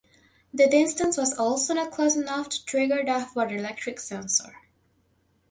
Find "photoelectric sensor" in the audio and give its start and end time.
3.33-4.55